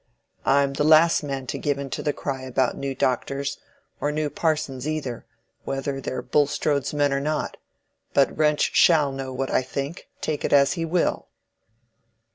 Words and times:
"I'm 0.47 0.73
the 0.73 0.83
last 0.83 1.21
man 1.21 1.45
to 1.45 1.59
give 1.59 1.77
in 1.77 1.91
to 1.91 2.01
the 2.01 2.11
cry 2.11 2.41
about 2.41 2.75
new 2.75 2.95
doctors, 2.95 3.59
or 3.99 4.11
new 4.11 4.31
parsons 4.31 4.87
either—whether 4.87 6.01
they're 6.01 6.23
Bulstrode's 6.23 6.91
men 6.91 7.13
or 7.13 7.19
not. 7.21 7.55
But 8.11 8.35
Wrench 8.35 8.73
shall 8.75 9.11
know 9.11 9.31
what 9.31 9.51
I 9.51 9.61
think, 9.61 10.09
take 10.19 10.43
it 10.43 10.53
as 10.53 10.73
he 10.73 10.85
will." 10.85 11.27